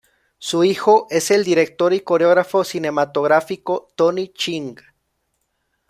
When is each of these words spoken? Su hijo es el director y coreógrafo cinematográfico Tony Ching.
Su 0.39 0.63
hijo 0.63 1.05
es 1.11 1.29
el 1.29 1.43
director 1.43 1.93
y 1.93 1.99
coreógrafo 1.99 2.63
cinematográfico 2.63 3.89
Tony 3.95 4.29
Ching. 4.33 4.77